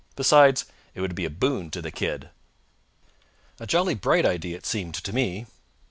Besides, 0.15 0.65
it 0.95 1.01
would 1.01 1.13
be 1.13 1.25
a 1.25 1.29
boon 1.29 1.69
to 1.69 1.79
the 1.79 1.91
kid." 1.91 2.31
A 3.59 3.67
jolly 3.67 3.93
bright 3.93 4.25
idea 4.25 4.57
it 4.57 4.65
seemed 4.65 4.95
to 4.95 5.13
me. 5.13 5.45